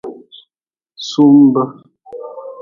Sumbe. 1.09 1.61